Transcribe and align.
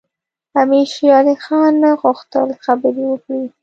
امیر 0.61 0.87
شېرعلي 0.93 1.35
خان 1.43 1.71
نه 1.83 1.89
غوښتل 2.01 2.47
خبرې 2.65 3.03
وکړي. 3.07 3.43